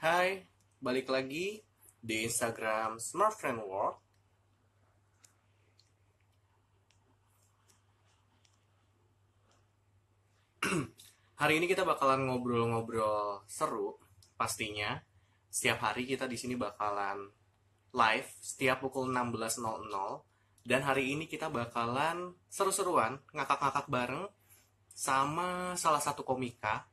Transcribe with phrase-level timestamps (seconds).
[0.00, 0.48] Hai,
[0.80, 1.60] balik lagi
[2.00, 4.00] di Instagram Smart Friend World.
[11.44, 14.00] Hari ini kita bakalan ngobrol-ngobrol seru,
[14.40, 14.96] pastinya.
[15.52, 17.20] Setiap hari kita di sini bakalan
[17.92, 19.60] live setiap pukul 16.00
[20.64, 24.24] dan hari ini kita bakalan seru-seruan ngakak-ngakak bareng
[24.96, 26.88] sama salah satu komika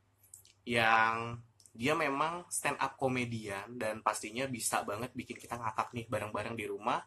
[0.68, 1.40] yang
[1.78, 6.66] dia memang stand up komedian dan pastinya bisa banget bikin kita ngakak nih bareng-bareng di
[6.66, 7.06] rumah.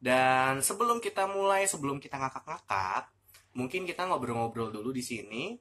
[0.00, 3.12] Dan sebelum kita mulai, sebelum kita ngakak-ngakak,
[3.52, 5.60] mungkin kita ngobrol-ngobrol dulu di sini.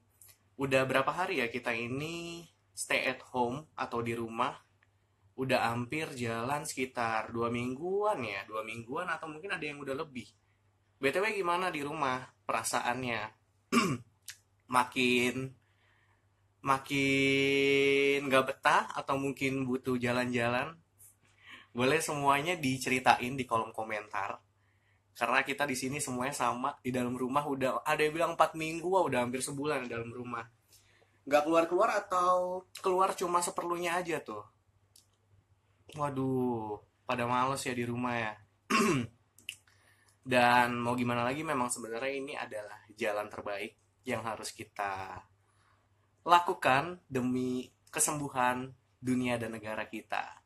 [0.55, 4.55] Udah berapa hari ya kita ini stay at home atau di rumah?
[5.35, 10.31] Udah hampir jalan sekitar dua mingguan ya, dua mingguan atau mungkin ada yang udah lebih.
[11.03, 13.21] BTW gimana di rumah perasaannya?
[14.71, 15.51] makin
[16.61, 20.77] makin nggak betah atau mungkin butuh jalan-jalan
[21.71, 24.37] boleh semuanya diceritain di kolom komentar.
[25.15, 28.87] Karena kita di sini semuanya sama di dalam rumah udah ada yang bilang 4 minggu
[28.87, 30.43] wah udah hampir sebulan di dalam rumah.
[31.27, 34.43] Nggak keluar keluar atau keluar cuma seperlunya aja tuh?
[35.95, 38.33] Waduh pada males ya di rumah ya.
[40.31, 45.21] Dan mau gimana lagi memang sebenarnya ini adalah jalan terbaik yang harus kita
[46.21, 50.41] lakukan demi kesembuhan dunia dan negara kita.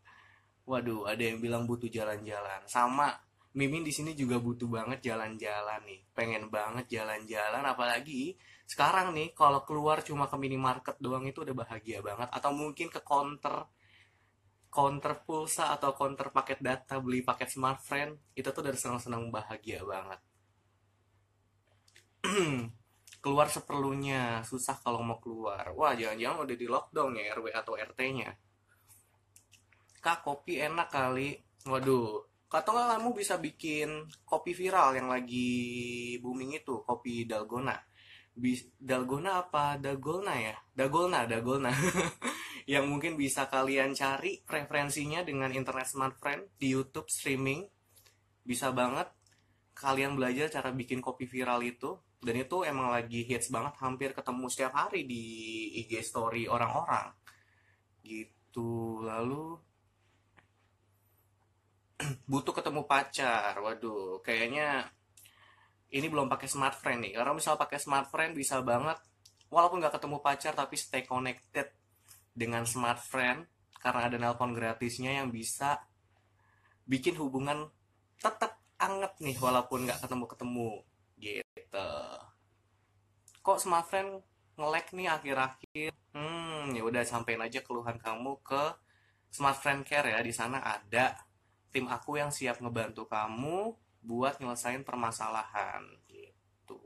[0.65, 2.65] Waduh, ada yang bilang butuh jalan-jalan.
[2.65, 3.13] Sama,
[3.55, 6.01] Mimin di sini juga butuh banget jalan-jalan nih.
[6.11, 12.01] Pengen banget jalan-jalan, apalagi sekarang nih kalau keluar cuma ke minimarket doang itu udah bahagia
[12.01, 12.27] banget.
[12.33, 13.69] Atau mungkin ke counter
[14.75, 20.19] counter pulsa atau counter paket data beli paket smartphone itu tuh udah senang-senang bahagia banget.
[23.25, 24.45] keluar seperlunya.
[24.45, 25.73] Susah kalau mau keluar.
[25.73, 28.29] Wah jangan-jangan udah di lockdown ya RW atau RT-nya
[30.05, 31.33] kak kopi enak kali.
[31.65, 32.21] Waduh.
[32.45, 37.73] Kata nggak kamu bisa bikin kopi viral yang lagi booming itu kopi dalgona.
[38.37, 39.81] Bis, dalgona apa?
[39.81, 40.53] Dagolna ya?
[40.77, 41.73] Dagolna dagolna
[42.73, 47.65] yang mungkin bisa kalian cari referensinya dengan internet smartphone di YouTube streaming.
[48.45, 49.09] Bisa banget
[49.75, 54.47] kalian belajar cara bikin kopi viral itu dan itu emang lagi hits banget hampir ketemu
[54.47, 55.23] setiap hari di
[55.83, 57.11] IG story orang-orang.
[58.01, 59.03] Gitu.
[59.03, 59.59] Lalu
[62.31, 63.59] butuh ketemu pacar.
[63.59, 64.87] Waduh kayaknya
[65.91, 67.19] ini belum pakai smartphone nih.
[67.19, 68.97] Karena misal pakai smartphone bisa banget
[69.53, 71.69] walaupun nggak ketemu pacar tapi stay connected
[72.33, 73.45] dengan smartphone
[73.77, 75.77] karena ada nelpon gratisnya yang bisa
[76.89, 77.69] bikin hubungan
[78.17, 80.69] tetap anget nih walaupun nggak ketemu ketemu
[81.17, 81.91] gitu.
[83.41, 84.21] Kok smartphone
[84.55, 85.91] ngelek nih akhir-akhir?
[86.13, 88.63] Hmm ya udah sampein aja keluhan kamu ke
[89.29, 91.17] smartphone care ya di sana ada
[91.75, 93.75] tim aku yang siap ngebantu kamu
[94.05, 96.79] buat nyelesain permasalahan gitu.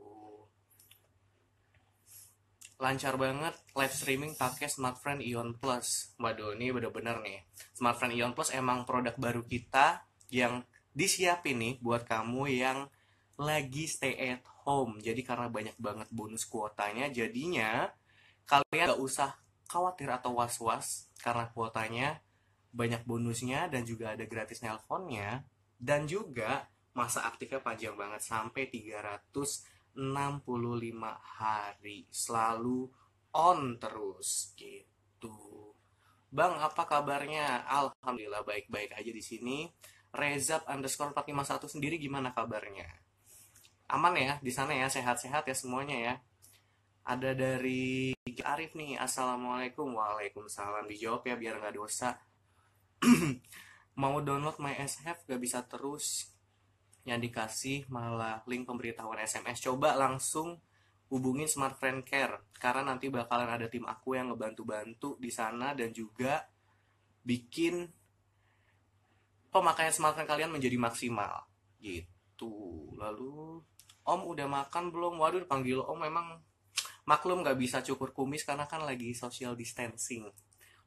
[2.80, 6.16] Lancar banget live streaming pakai smartphone Ion Plus.
[6.16, 7.44] Waduh ini bener-bener nih.
[7.76, 12.78] Smartphone Ion Plus emang produk baru kita yang disiapin nih buat kamu yang
[13.40, 15.00] lagi stay at home.
[15.00, 17.88] Jadi karena banyak banget bonus kuotanya, jadinya
[18.44, 19.30] kalian gak usah
[19.70, 22.18] khawatir atau was-was karena kuotanya
[22.74, 25.46] banyak bonusnya dan juga ada gratis nelponnya
[25.78, 29.94] dan juga masa aktifnya panjang banget sampai 365
[31.38, 32.90] hari selalu
[33.30, 35.70] on terus gitu.
[36.30, 37.66] Bang, apa kabarnya?
[37.66, 39.66] Alhamdulillah baik-baik aja di sini.
[40.10, 42.88] Rezab underscore 451 sendiri gimana kabarnya?
[43.90, 46.14] aman ya di sana ya sehat-sehat ya semuanya ya.
[47.02, 48.14] Ada dari
[48.46, 49.90] Arif nih assalamualaikum.
[49.90, 50.86] Waalaikumsalam.
[50.86, 52.14] Dijawab ya biar nggak dosa.
[54.00, 56.30] Mau download my SF gak bisa terus.
[57.02, 60.60] Yang dikasih malah link pemberitahuan SMS coba langsung
[61.10, 65.90] hubungin Smart Friend Care karena nanti bakalan ada tim aku yang ngebantu-bantu di sana dan
[65.90, 66.46] juga
[67.26, 67.82] bikin
[69.50, 71.46] pemakaian smartphone kalian menjadi maksimal
[71.82, 73.60] gitu lalu
[74.10, 75.20] Om udah makan belum?
[75.20, 76.40] Waduh panggil Om memang
[77.06, 80.26] maklum gak bisa cukur kumis karena kan lagi social distancing.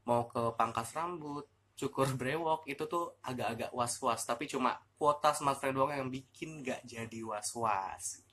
[0.03, 4.27] Mau ke pangkas rambut, cukur brewok itu tuh agak-agak was-was.
[4.27, 8.25] Tapi cuma kuota smartphone doang yang bikin gak jadi was-was.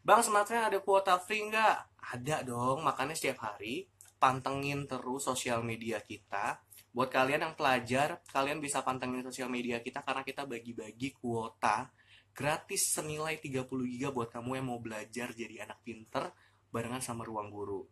[0.00, 1.76] Bang smartphone ada kuota free nggak?
[2.14, 6.62] Ada dong, makanya setiap hari pantengin terus sosial media kita.
[6.96, 11.92] Buat kalian yang pelajar, kalian bisa pantengin sosial media kita karena kita bagi-bagi kuota
[12.32, 16.32] gratis senilai 30 giga buat kamu yang mau belajar jadi anak pinter
[16.72, 17.88] barengan sama ruang guru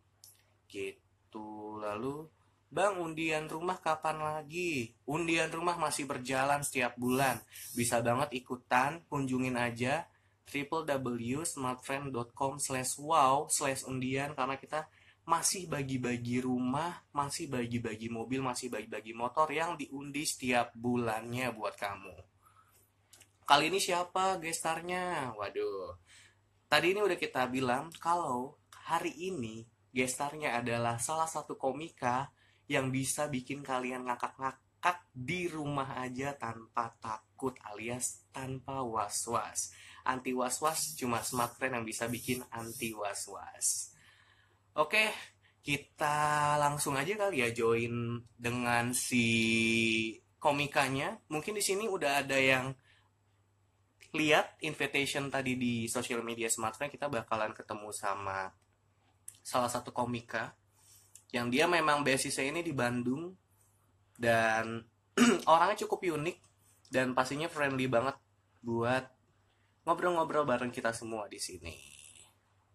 [0.69, 2.29] gitu lalu
[2.65, 4.91] Bang, undian rumah kapan lagi?
[5.07, 7.39] Undian rumah masih berjalan setiap bulan.
[7.71, 10.03] Bisa banget ikutan, kunjungin aja
[10.49, 14.91] www.smartfriend.com slash wow slash undian karena kita
[15.25, 22.13] masih bagi-bagi rumah, masih bagi-bagi mobil, masih bagi-bagi motor yang diundi setiap bulannya buat kamu.
[23.45, 25.33] Kali ini siapa gestarnya?
[25.33, 25.97] Waduh.
[26.69, 32.29] Tadi ini udah kita bilang kalau hari ini gestarnya adalah salah satu komika
[32.69, 39.73] yang bisa bikin kalian ngakak-ngakak di rumah aja tanpa takut alias tanpa was-was.
[40.05, 43.94] Anti was-was cuma smart yang bisa bikin anti was-was.
[44.75, 45.07] Oke,
[45.63, 49.23] kita langsung aja kali ya join dengan si
[50.35, 51.15] komikanya.
[51.31, 52.75] Mungkin di sini udah ada yang
[54.11, 58.51] lihat invitation tadi di social media smart friend kita bakalan ketemu sama
[59.43, 60.55] salah satu komika
[61.31, 63.31] yang dia memang basisnya ini di Bandung
[64.15, 64.83] dan
[65.51, 66.37] orangnya cukup unik
[66.91, 68.19] dan pastinya friendly banget
[68.59, 69.07] buat
[69.87, 71.75] ngobrol-ngobrol bareng kita semua di sini.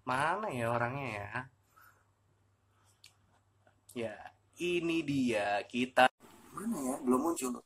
[0.09, 1.60] Mana ya orangnya ya?
[3.91, 4.15] Ya,
[4.63, 6.07] ini dia kita.
[6.55, 6.97] Mana ya?
[7.03, 7.59] Belum muncul.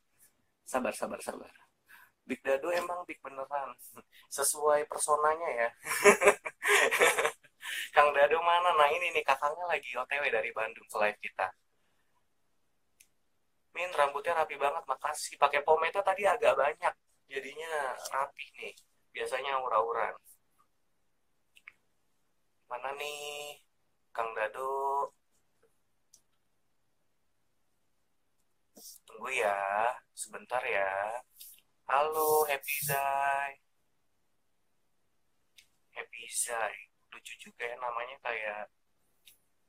[0.64, 1.52] Sabar, sabar, sabar.
[2.24, 3.76] Big Dado emang big beneran.
[4.32, 5.68] Sesuai personanya ya.
[7.94, 8.72] Kang Dado mana?
[8.72, 11.52] Nah ini nih kakaknya lagi OTW dari Bandung ke live kita.
[13.76, 15.36] Min rambutnya rapi banget, makasih.
[15.36, 16.94] Pakai pomade tadi agak banyak,
[17.28, 18.72] jadinya rapi nih.
[19.12, 20.16] Biasanya aura-auran.
[22.70, 23.60] Mana nih
[24.16, 25.12] Kang Dado?
[29.06, 29.56] Tunggu ya,
[30.12, 31.20] sebentar ya.
[31.88, 33.52] Halo, Happy Zai.
[35.94, 38.66] Happy Zai lucu juga ya namanya kayak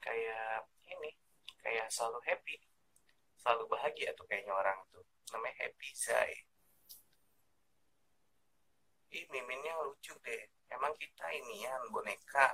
[0.01, 1.13] kayak ini
[1.62, 2.57] kayak selalu happy
[3.38, 5.06] selalu bahagia tuh kayaknya orang tuh.
[5.29, 6.33] Namanya happy Zai.
[9.13, 10.44] Ih, miminnya lucu deh.
[10.73, 12.50] Emang kita ini ya boneka.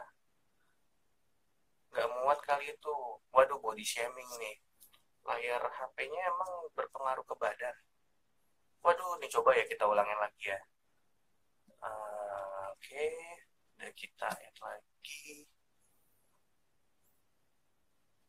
[1.96, 2.96] Nggak muat kali itu.
[3.32, 4.60] Waduh body shaming nih
[5.26, 7.76] layar HP-nya emang berpengaruh ke badan
[8.82, 10.60] waduh nih coba ya kita ulangin lagi ya
[11.86, 13.42] uh, oke okay
[13.82, 15.50] ada kita yang lagi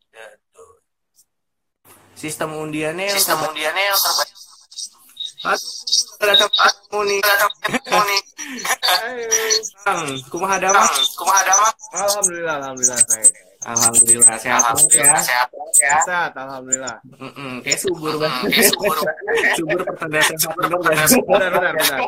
[0.08, 0.80] Dato.
[2.16, 4.32] sistem undiannya yang sistem undiannya yang terbaik
[6.24, 7.20] ada tempatmu nih
[9.82, 10.86] Kang, kumaha dama?
[11.18, 11.68] Kumaha dama?
[11.98, 13.51] Alhamdulillah, alhamdulillah saya.
[13.62, 15.22] Alhamdulillah sehat alhamdulillah, ya.
[15.22, 15.48] Sehat,
[15.78, 15.96] ya.
[16.02, 16.96] Sehat, alhamdulillah.
[17.06, 18.50] Mm -mm, kayak subur banget.
[18.50, 18.96] Kayak subur.
[19.54, 21.08] subur pertanda sehat benar benar
[21.50, 21.98] benar benar.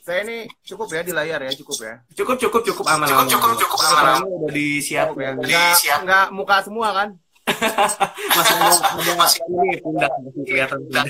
[0.00, 1.94] Saya ini cukup ya di layar ya, cukup ya.
[2.18, 3.06] Cukup cukup cukup aman.
[3.06, 3.30] Cukup aman.
[3.30, 4.02] cukup cukup aman.
[4.02, 5.30] Kamu udah disiap ya.
[5.38, 7.08] Enggak, enggak muka semua kan?
[7.50, 11.06] masih ada ada masih ini pundak masih kelihatan kelihatan.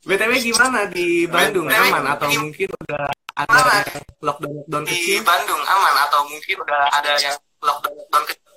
[0.00, 3.04] BTW gimana di Bandung aman atau mungkin udah
[3.36, 3.84] ada
[4.24, 5.20] lockdown lockdown kecil?
[5.20, 8.52] Di Bandung aman atau mungkin udah ada yang lockdown lockdown kecil?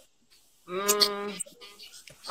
[0.64, 1.28] Hmm,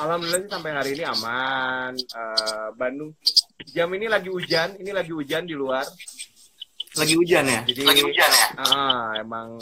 [0.01, 1.93] Alhamdulillah sih sampai hari ini aman.
[2.09, 3.13] Uh, Bandung
[3.69, 5.85] jam ini lagi hujan, ini lagi hujan di luar.
[6.97, 7.61] Lagi hujan ya?
[7.69, 8.47] Jadi, lagi hujan ya?
[8.57, 9.61] Ah, emang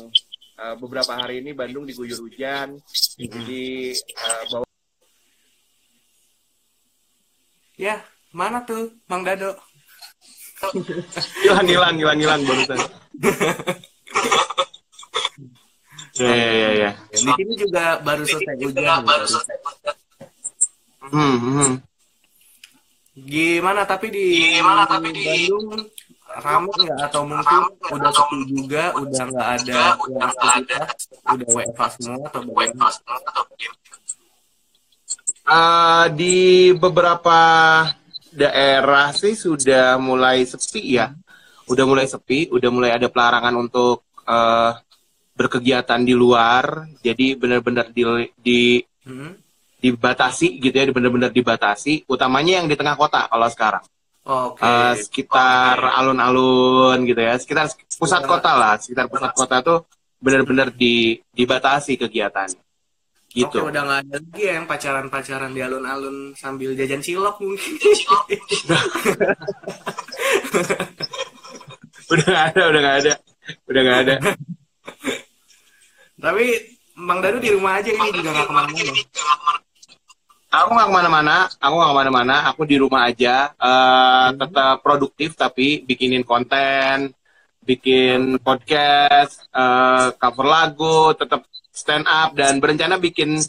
[0.56, 2.80] uh, beberapa hari ini Bandung diguyur hujan.
[2.80, 3.19] Hmm.
[3.19, 4.68] Jadi uh, bawa
[7.75, 7.97] Ya,
[8.31, 9.56] mana tuh Mang Dado?
[11.42, 12.80] hilang, hilang, hilang, hilang barusan.
[16.19, 16.92] Ya, ya, ya.
[17.07, 19.00] Di sini juga baru selesai hujan.
[19.07, 19.57] Baru selesai
[21.11, 21.73] Hmm, hmm.
[23.28, 25.88] Gimana tapi di Gimana tapi di Bandung
[26.31, 27.61] ramai nggak atau mungkin
[27.92, 32.88] udah sepi juga, udah nggak ada yang aktivitas, udah WFH semua atau bagaimana?
[35.42, 37.40] Uh, di beberapa
[38.31, 41.11] daerah sih sudah mulai sepi ya,
[41.68, 44.73] udah mulai sepi, udah mulai ada pelarangan untuk uh,
[45.35, 48.04] berkegiatan di luar, jadi benar-benar di,
[48.40, 48.59] di
[49.07, 49.42] hmm
[49.81, 52.06] dibatasi gitu ya, benar-benar dibatasi.
[52.06, 53.83] Utamanya yang di tengah kota kalau sekarang.
[54.21, 54.61] Okay.
[54.61, 57.66] Uh, sekitar alun alun-alun gitu ya, sekitar
[57.97, 59.80] pusat kota lah, sekitar pusat kota tuh
[60.21, 62.54] benar-benar di, dibatasi kegiatan.
[63.31, 63.47] Gitu.
[63.47, 67.80] Oke, udah nggak ada lagi ya yang pacaran-pacaran di alun-alun sambil jajan cilok mungkin.
[72.11, 73.14] udah nggak ada, udah nggak ada,
[73.71, 74.16] udah nggak ada.
[76.19, 76.45] Tapi
[77.00, 78.92] Bang Danu di rumah aja ini juga nggak ke mana-mana.
[80.52, 84.44] Aku nggak ke mana-mana, aku nggak ke mana-mana, aku di rumah aja, uh, hmm.
[84.44, 87.16] tetap produktif tapi bikinin konten,
[87.64, 93.40] bikin podcast, uh, cover lagu, tetap stand up dan berencana bikin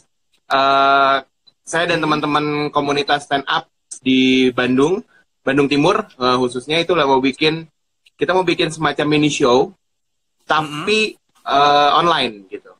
[0.49, 1.15] eh,
[1.63, 3.67] saya dan teman-teman komunitas stand up
[4.03, 5.03] di Bandung,
[5.43, 7.67] Bandung Timur eh, khususnya itu lah mau bikin
[8.15, 9.71] kita mau bikin semacam mini show
[10.47, 12.71] tapi eh, online gitu.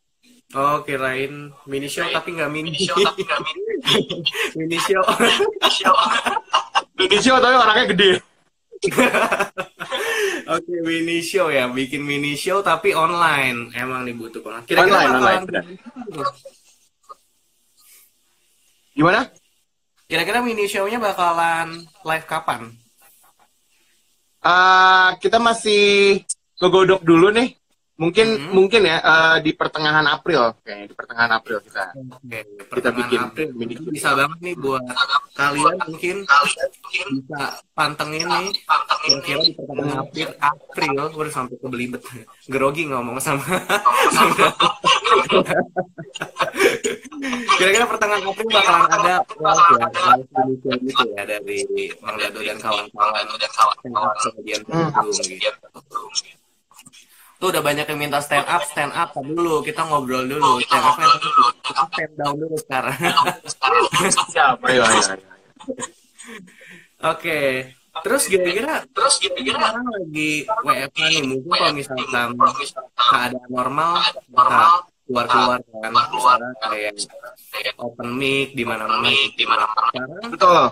[0.54, 2.94] Oh, kirain mini show tapi nggak mini show.
[4.54, 5.02] mini show.
[6.94, 8.12] Mini show tapi orangnya gede.
[10.44, 13.72] Oke, mini show ya, bikin mini show tapi online.
[13.72, 14.64] Emang dibutuhkan.
[14.64, 15.64] Online, bakalan- online, benar.
[18.94, 19.20] Gimana?
[20.06, 22.70] Kira-kira mini show-nya bakalan live kapan?
[24.44, 26.20] Eh, kita masih
[26.60, 27.56] ngegodok dulu nih.
[27.94, 28.50] Mungkin Mhm.
[28.52, 31.94] mungkin ya eh, di pertengahan April kayaknya di pertengahan April kita.
[31.94, 33.48] Oke, Kita pertengahan bikin April.
[33.54, 34.82] mini Itu bisa banget nih buat
[35.34, 36.16] kalian mungkin
[36.90, 38.50] bisa pantengin nih
[39.04, 42.02] kira-kira di pertengahan April, April baru sampai ke belibet.
[42.50, 43.46] Grogi ngomong sama.
[47.54, 51.58] Kira-kira pertengahan April bakalan ada live ya, live video gitu ya dari
[52.02, 53.42] Mang Dado dan kawan-kawan yang
[54.20, 55.73] kemudian bergabung gitu.
[57.44, 60.64] Tuh udah banyak yang minta stand up, stand up dulu, kita ngobrol dulu.
[60.64, 60.96] Stand up
[61.60, 62.96] kita stand down dulu sekarang.
[64.32, 64.64] Siapa?
[64.72, 64.88] Ayo.
[67.04, 67.68] Oke.
[68.00, 72.28] Terus kira-kira terus kira-kira sekarang lagi WFH nih, mungkin kalau misalkan
[72.96, 74.56] keadaan normal bisa
[75.04, 76.96] keluar-keluar kan, misalnya kayak
[77.76, 79.84] open mic di mana-mana di mana-mana.
[79.92, 80.64] Sekarang Betul.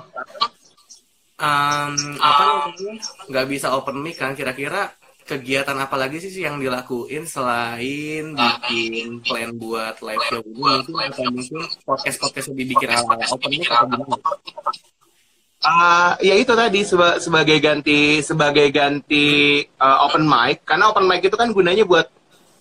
[1.35, 2.91] em, apa namanya
[3.27, 4.95] nggak bisa open mic kan kira-kira
[5.27, 10.95] kegiatan apa lagi sih yang dilakuin selain bikin plan buat live show ini mungkin?
[11.11, 14.15] atau mungkin podcast podcast lebih bikin ala ala open mic atau gimana?
[15.61, 20.65] Ah, ya itu tadi seba- sebagai ganti sebagai ganti eh, open mic.
[20.65, 22.09] Karena open mic itu kan gunanya buat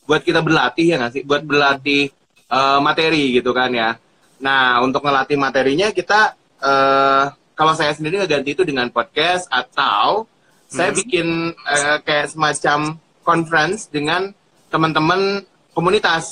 [0.05, 1.23] buat kita berlatih ya nggak sih?
[1.25, 2.13] Buat berlatih
[2.49, 3.97] eh, materi gitu kan ya.
[4.45, 7.25] Nah untuk ngelatih materinya kita eh,
[7.57, 10.29] kalau saya sendiri ngeganti itu dengan podcast atau
[10.71, 10.99] saya Hmm.
[11.03, 12.79] bikin eh, kayak semacam
[13.21, 14.31] conference dengan
[14.71, 16.25] teman-teman komunitas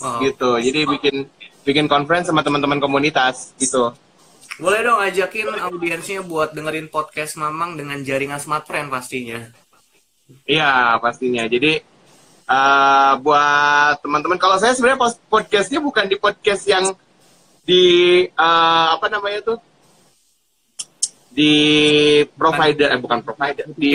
[0.00, 0.20] Oh.
[0.20, 1.24] gitu jadi bikin
[1.64, 3.92] bikin conference sama teman-teman komunitas gitu
[4.58, 9.38] Boleh dong ajakin audiensnya buat dengerin podcast Mamang dengan jaringan smartphone pastinya.
[10.44, 11.46] Iya pastinya.
[11.46, 11.78] Jadi
[12.44, 14.98] eh, buat teman-teman, kalau saya sebenarnya
[15.30, 16.90] podcastnya bukan di podcast yang
[17.62, 17.84] di
[18.26, 19.62] eh, apa namanya tuh
[21.28, 21.54] di
[22.34, 23.94] provider, eh bukan provider, di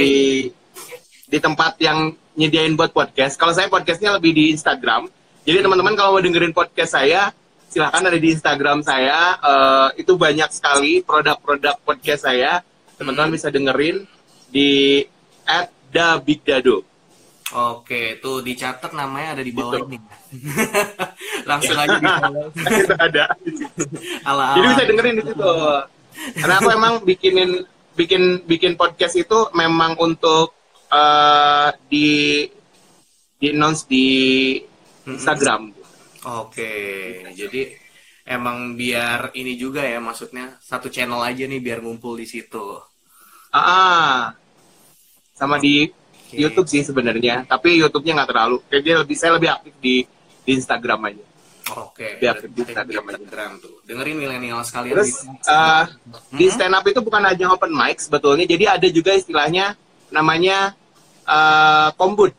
[1.27, 3.37] di tempat yang nyediain buat podcast.
[3.37, 5.09] Kalau saya podcastnya lebih di Instagram.
[5.43, 7.33] Jadi teman-teman kalau mau dengerin podcast saya,
[7.67, 9.37] silahkan ada di Instagram saya.
[9.41, 12.61] Eh, itu banyak sekali produk-produk podcast saya.
[12.95, 14.05] Teman-teman bisa dengerin
[14.47, 15.01] di
[15.91, 16.85] @dabigdado.
[17.53, 19.93] Oke, tuh dicatat namanya ada di bawah Gitu.
[19.93, 19.97] ini.
[21.49, 22.47] Langsung aja di follow.
[23.09, 23.23] ada.
[23.45, 23.83] situ.
[24.25, 25.53] Ala Jadi bisa dengerin di situ.
[26.37, 30.53] Karena aku emang bikinin bikin bikin podcast itu memang untuk
[30.89, 32.09] eh, di
[33.37, 34.07] di announce di
[35.03, 35.75] Instagram.
[36.23, 36.71] Oke,
[37.35, 37.75] jadi
[38.23, 42.79] emang biar ini juga ya maksudnya satu channel aja nih biar ngumpul di situ.
[43.51, 44.31] Ah,
[45.35, 46.39] sama di Oke.
[46.39, 48.57] YouTube sih sebenarnya, tapi YouTube-nya nggak terlalu.
[48.71, 50.07] Dia lebih saya lebih aktif di
[50.43, 51.25] di Instagram aja.
[51.63, 53.79] Oke, Biar berarti di Instagram tuh.
[53.87, 55.85] Dengerin milenial sekalian Terus di- eh,
[56.35, 56.53] di Hmm?
[56.53, 59.79] stand up itu bukan aja open mic sebetulnya, jadi ada juga istilahnya
[60.11, 60.75] namanya
[61.23, 62.35] eh, kombut.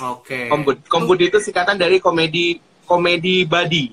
[0.00, 0.48] Oke.
[0.48, 0.80] Kombut.
[0.88, 2.56] Kombut itu singkatan dari komedi
[2.88, 3.92] komedi body.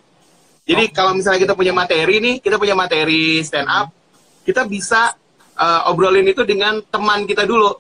[0.63, 3.91] Jadi kalau misalnya kita punya materi nih, kita punya materi stand up,
[4.47, 5.11] kita bisa
[5.59, 7.75] eh, obrolin itu dengan teman kita dulu.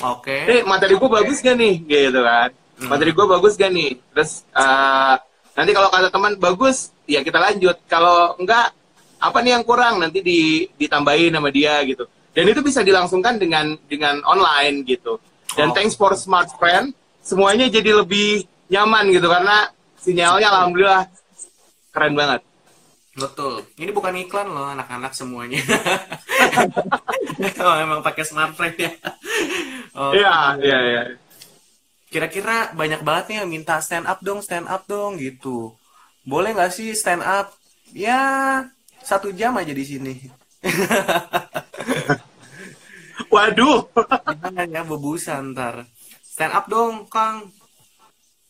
[0.00, 0.48] Oke.
[0.48, 1.84] Eh, materi gue bagus gak nih?
[1.84, 2.50] Gitu kan.
[2.76, 2.88] Hmm.
[2.92, 3.96] Materi gue bagus gak nih?
[4.12, 5.14] Terus eh,
[5.56, 7.76] nanti kalau kata teman bagus, ya kita lanjut.
[7.88, 8.72] Kalau enggak,
[9.16, 10.00] apa nih yang kurang?
[10.00, 12.04] Nanti di, ditambahin sama dia gitu.
[12.36, 15.16] Dan itu bisa dilangsungkan dengan dengan online gitu.
[15.56, 15.74] Dan Oh.
[15.74, 16.92] thanks for smart friend,
[17.24, 21.08] semuanya jadi lebih nyaman gitu karena sinyalnya alhamdulillah
[21.96, 22.44] keren banget.
[23.16, 23.64] Betul.
[23.80, 25.64] Ini bukan iklan loh anak-anak semuanya.
[27.64, 28.92] oh, emang pakai smartphone ya.
[29.96, 30.20] Oke.
[30.20, 31.02] Iya, iya, iya.
[32.06, 35.74] Kira-kira banyak banget nih yang minta stand up dong, stand up dong gitu.
[36.22, 37.50] Boleh nggak sih stand up?
[37.90, 38.62] Ya
[39.02, 40.14] satu jam aja di sini.
[43.34, 43.90] Waduh.
[44.42, 45.86] Jangan ya bebusan ntar.
[46.22, 47.50] Stand up dong, Kang.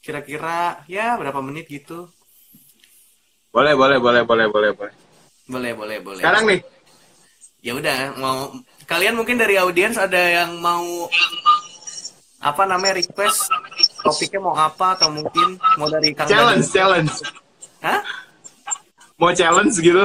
[0.05, 2.13] Kira-kira ya berapa menit gitu?
[3.51, 4.95] Boleh, boleh, boleh, boleh, boleh, boleh.
[5.47, 6.21] Boleh, boleh, boleh.
[6.21, 6.61] Sekarang nih,
[7.63, 8.51] ya udah mau
[8.85, 11.09] kalian mungkin dari audiens ada yang mau
[12.41, 13.49] apa namanya request
[14.05, 16.75] topiknya mau apa atau mungkin mau dari Kang challenge, Dani?
[16.77, 17.15] challenge.
[17.81, 18.01] Hah?
[19.17, 20.05] mau challenge gitu.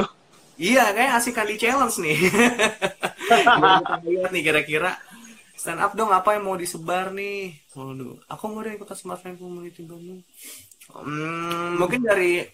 [0.56, 2.16] Iya, kayak asik kali challenge nih.
[3.28, 4.96] Kita lihat nih kira-kira
[5.56, 7.56] stand up dong apa yang mau disebar nih.
[7.76, 10.24] Waduh, aku mau deh ikutan Smart Friend Community Bandung.
[10.92, 12.44] Hmm, mungkin dari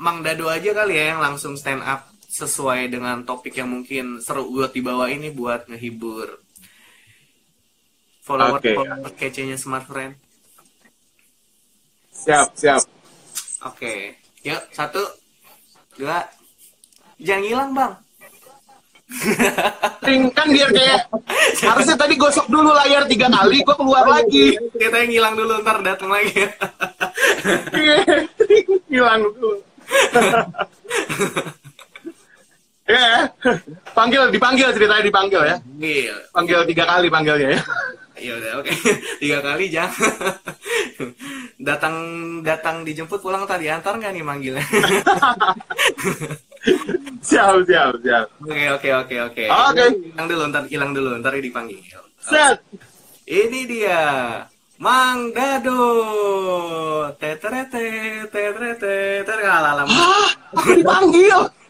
[0.00, 4.50] Mang Dado aja kali ya yang langsung stand up sesuai dengan topik yang mungkin seru
[4.50, 6.43] buat dibawa ini buat ngehibur
[8.24, 8.72] follower Oke.
[8.72, 10.16] follower kece-nya Smart Friend.
[12.08, 12.80] Siap, siap.
[13.68, 15.04] Oke, yuk satu,
[16.00, 16.24] dua,
[17.20, 17.92] jangan hilang bang.
[20.04, 21.00] Ting, kan biar kayak
[21.68, 24.56] harusnya tadi gosok dulu layar tiga kali, gue keluar lagi.
[24.72, 26.32] Kita yang hilang dulu ntar datang lagi.
[28.94, 29.58] Hilang dulu.
[32.86, 33.26] ya,
[33.92, 35.56] panggil, dipanggil ceritanya dipanggil ya.
[35.82, 36.16] Gil.
[36.30, 37.60] Panggil tiga kali panggilnya ya.
[38.14, 38.70] Ya udah oke
[39.22, 40.14] tiga kali jangan
[41.68, 41.96] datang
[42.46, 44.64] datang dijemput pulang tadi antar nggak nih manggilnya?
[47.24, 48.26] Siap, siap, siap.
[48.40, 49.44] Oke oke oke oke.
[49.48, 49.84] Oke.
[50.12, 51.80] Hilang dulu ntar hilang dulu ntar dipanggil.
[52.20, 52.56] Set.
[53.28, 54.00] Ini dia
[54.80, 55.84] Mang Dado.
[57.20, 59.88] Teterete teterete teralalam.
[59.88, 60.28] Hah?
[60.56, 61.63] Aku dipanggil.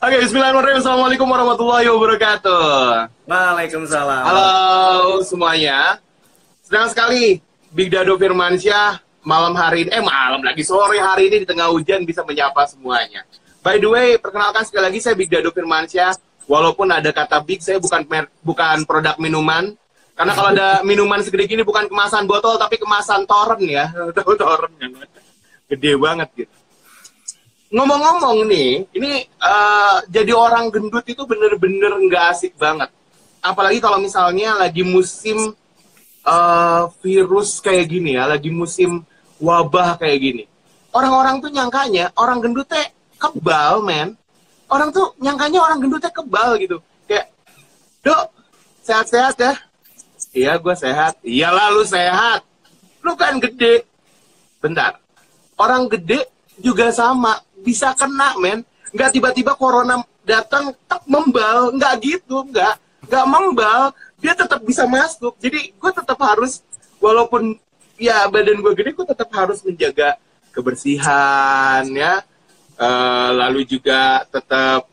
[0.00, 0.80] Oke, bismillahirrahmanirrahim.
[0.82, 2.64] Assalamualaikum warahmatullahi wabarakatuh.
[3.30, 4.22] Waalaikumsalam.
[4.26, 6.02] Halo semuanya.
[6.64, 7.38] Senang sekali
[7.70, 12.02] Big Dado Firmansyah malam hari ini, eh malam lagi sore hari ini di tengah hujan
[12.02, 13.22] bisa menyapa semuanya.
[13.62, 16.18] By the way, perkenalkan sekali lagi saya Big Dado Firmansyah.
[16.44, 19.72] Walaupun ada kata big, saya bukan mer- bukan produk minuman.
[20.12, 23.88] Karena kalau ada minuman segede gini bukan kemasan botol tapi kemasan toren ya.
[24.10, 24.90] Tahu toren kan?
[25.70, 26.53] Gede banget gitu.
[27.74, 32.86] Ngomong-ngomong nih, ini eh, jadi orang gendut itu bener-bener nggak asik banget
[33.44, 35.52] apalagi kalau misalnya lagi musim
[36.24, 39.04] eh, virus kayak gini ya, lagi musim
[39.36, 40.44] wabah kayak gini.
[40.96, 42.88] Orang-orang tuh nyangkanya orang gendut teh
[43.20, 44.16] kebal, men.
[44.72, 46.80] Orang tuh nyangkanya orang gendut teh kebal gitu.
[47.04, 47.28] Kayak,
[48.00, 48.32] dok,
[48.80, 49.52] sehat-sehat ya?
[50.34, 51.14] Iya, gue sehat.
[51.22, 52.42] Iya lu sehat.
[53.04, 53.86] Lu kan gede.
[54.58, 54.98] Bentar.
[55.54, 56.26] Orang gede
[56.58, 57.38] juga sama.
[57.64, 58.60] Bisa kena, men.
[58.92, 61.72] Nggak tiba-tiba corona datang, tak membal.
[61.72, 62.76] Nggak gitu, nggak.
[63.08, 63.80] Nggak membal.
[64.20, 65.34] Dia tetap bisa masuk.
[65.40, 66.60] Jadi gue tetap harus,
[67.00, 67.56] walaupun
[67.96, 70.20] ya badan gue gede, gue tetap harus menjaga
[70.52, 72.22] kebersihan, ya.
[72.74, 74.90] Eh, lalu juga tetap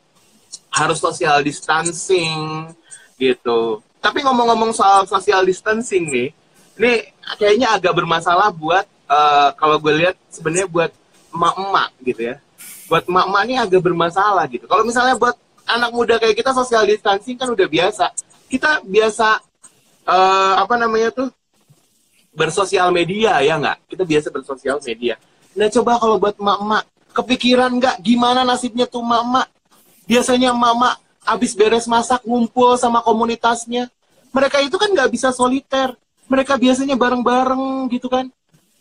[0.71, 2.69] harus social distancing
[3.17, 3.81] gitu.
[4.01, 6.29] Tapi ngomong-ngomong soal social distancing nih,
[6.77, 6.93] ini
[7.37, 10.91] kayaknya agak bermasalah buat eh, kalau gue lihat sebenarnya buat
[11.33, 12.35] emak-emak gitu ya.
[12.91, 14.67] Buat emak-emak ini agak bermasalah gitu.
[14.67, 18.11] Kalau misalnya buat anak muda kayak kita social distancing kan udah biasa.
[18.51, 19.39] Kita biasa
[20.11, 21.31] eh, apa namanya tuh
[22.35, 23.95] bersosial media ya nggak?
[23.95, 25.15] Kita biasa bersosial media.
[25.55, 26.83] Nah coba kalau buat emak-emak
[27.15, 29.47] kepikiran nggak gimana nasibnya tuh emak-emak?
[30.03, 33.87] Biasanya emak-emak habis beres masak ngumpul sama komunitasnya.
[34.35, 35.95] Mereka itu kan nggak bisa soliter.
[36.27, 38.27] Mereka biasanya bareng-bareng gitu kan.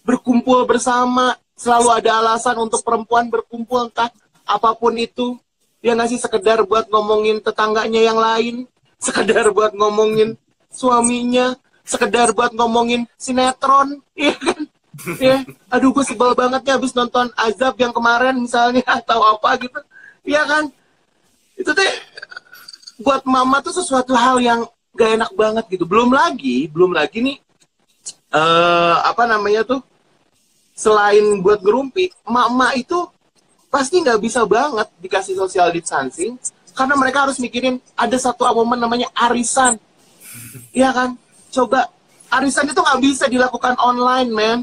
[0.06, 1.38] Berkumpul bersama.
[1.60, 4.08] Selalu ada alasan untuk perempuan berkumpul entah
[4.48, 5.36] apa pun itu.
[5.84, 8.64] Dia ngasih sekedar buat ngomongin tetangganya yang lain.
[8.96, 10.40] Sekedar buat ngomongin
[10.72, 11.52] suaminya.
[11.84, 14.00] Sekedar buat ngomongin sinetron.
[14.16, 14.60] Iya kan?
[15.16, 15.36] ya,
[15.72, 19.80] aduh gue sebel banget ya habis nonton Azab yang kemarin misalnya atau apa gitu.
[20.24, 20.64] Iya kan?
[21.60, 21.92] Itu teh
[23.04, 24.64] buat mama tuh sesuatu hal yang
[24.96, 25.84] gak enak banget gitu.
[25.84, 27.36] Belum lagi, belum lagi nih
[28.30, 29.82] eh apa namanya tuh
[30.80, 33.04] selain buat ngerumpi, mama itu
[33.68, 36.40] pasti nggak bisa banget dikasih social distancing
[36.72, 39.76] karena mereka harus mikirin ada satu momen namanya arisan.
[40.72, 41.20] Iya kan?
[41.52, 41.92] Coba
[42.32, 44.58] arisan itu nggak bisa dilakukan online, men.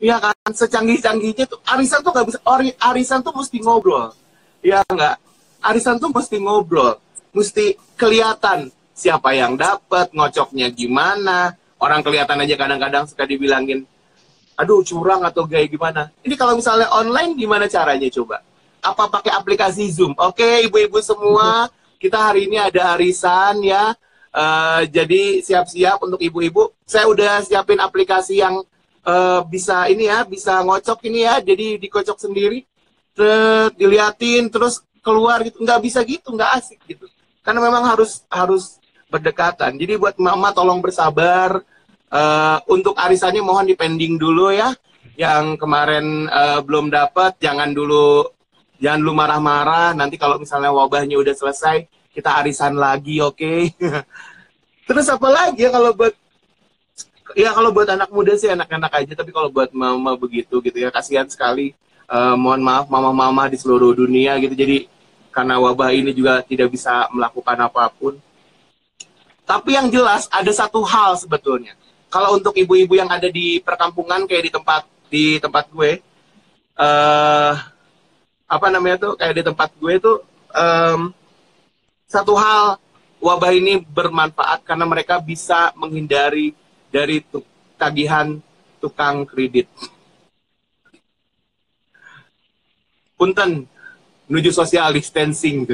[0.00, 0.48] Iya kan?
[0.48, 2.38] Secanggih-canggihnya tuh arisan tuh nggak bisa.
[2.48, 4.16] Ori, arisan tuh mesti ngobrol.
[4.64, 5.16] Iya nggak?
[5.60, 6.96] Arisan tuh mesti ngobrol,
[7.32, 11.52] mesti kelihatan siapa yang dapat, ngocoknya gimana.
[11.80, 13.84] Orang kelihatan aja kadang-kadang suka dibilangin,
[14.54, 16.10] aduh curang atau gaya gimana.
[16.22, 18.42] Ini kalau misalnya online gimana caranya coba?
[18.84, 20.12] Apa pakai aplikasi Zoom?
[20.20, 21.68] Oke, ibu-ibu semua,
[22.02, 23.96] kita hari ini ada arisan ya.
[24.34, 26.74] Eh, jadi siap-siap untuk ibu-ibu.
[26.82, 28.62] Saya udah siapin aplikasi yang
[29.06, 31.38] eh, bisa ini ya, bisa ngocok ini ya.
[31.40, 32.66] Jadi dikocok sendiri,
[33.14, 35.62] terus diliatin, terus keluar gitu.
[35.62, 37.06] Nggak bisa gitu, nggak asik gitu.
[37.46, 39.78] Karena memang harus harus berdekatan.
[39.78, 41.62] Jadi buat mama tolong bersabar.
[42.14, 44.70] Eh, untuk arisannya mohon dipending dulu ya.
[45.18, 48.30] Yang kemarin eh, belum dapat, jangan dulu
[48.78, 49.90] jangan dulu marah-marah.
[49.98, 53.74] Nanti kalau misalnya wabahnya udah selesai, kita arisan lagi, oke?
[54.88, 56.14] Terus apa lagi ya kalau buat
[57.34, 60.94] ya kalau buat anak muda sih enak-enak aja, tapi kalau buat mama begitu gitu ya
[60.94, 61.74] kasihan sekali
[62.06, 64.54] eh, mohon maaf mama-mama di seluruh dunia gitu.
[64.54, 64.86] Jadi
[65.34, 68.14] karena wabah ini juga tidak bisa melakukan apa pun.
[69.42, 71.74] Tapi yang jelas ada satu hal sebetulnya.
[72.14, 75.98] Kalau untuk ibu-ibu yang ada di perkampungan kayak di tempat di tempat gue,
[76.78, 77.54] eh
[78.46, 80.22] apa namanya tuh kayak di tempat gue tuh
[80.54, 81.10] em,
[82.06, 82.78] satu hal
[83.18, 86.54] wabah ini bermanfaat karena mereka bisa menghindari
[86.94, 87.42] dari tu-
[87.74, 88.38] tagihan
[88.78, 89.66] tukang kredit.
[93.18, 93.66] Punten
[94.30, 95.66] menuju social distancing.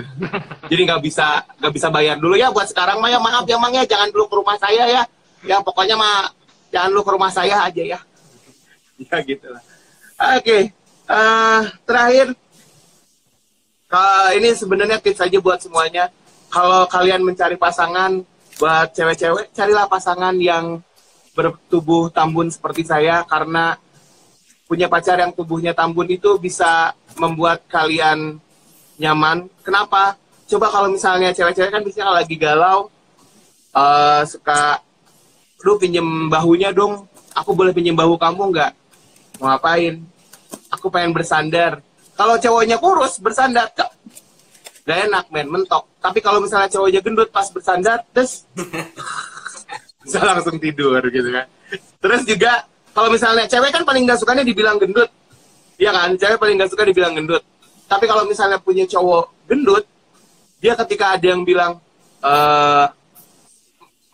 [0.72, 3.76] Jadi nggak bisa nggak bisa bayar dulu ya buat sekarang mah ya maaf ya Mang
[3.76, 5.05] ya jangan dulu ke rumah saya ya.
[5.44, 6.33] Ya pokoknya mah
[6.68, 8.00] jangan dulu ke rumah saya aja ya.
[9.00, 9.62] Ya gitu lah.
[10.37, 10.68] Oke,
[11.09, 12.37] eh, terakhir
[13.90, 16.14] Ka- ini sebenarnya tips aja buat semuanya.
[16.46, 18.22] Kalau kalian mencari pasangan
[18.61, 20.79] buat cewek-cewek, carilah pasangan yang
[21.35, 23.74] bertubuh tambun seperti saya karena
[24.70, 28.38] punya pacar yang tubuhnya tambun itu bisa membuat kalian
[29.03, 29.50] nyaman.
[29.66, 30.14] Kenapa?
[30.46, 32.87] Coba kalau misalnya cewek-cewek kan biasanya lagi galau
[33.74, 34.79] eh, suka,
[35.64, 37.07] lu pinjem bahunya dong.
[37.37, 38.73] Aku boleh pinjem bahu kamu nggak?
[39.38, 40.03] Mau ngapain?
[40.75, 41.81] Aku pengen bersandar.
[42.18, 43.73] Kalau cowoknya kurus bersandar,
[44.85, 45.88] gak enak men, mentok.
[46.03, 48.44] Tapi kalau misalnya cowoknya gendut pas bersandar, terus
[50.05, 51.46] bisa langsung tidur gitu kan.
[52.03, 55.09] Terus juga kalau misalnya cewek kan paling gak sukanya dibilang gendut,
[55.81, 56.12] Iya kan?
[56.20, 57.40] Cewek paling gak suka dibilang gendut.
[57.88, 59.88] Tapi kalau misalnya punya cowok gendut,
[60.61, 61.81] dia ketika ada yang bilang
[62.20, 62.87] eh